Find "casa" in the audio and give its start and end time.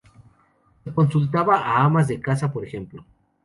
2.19-2.51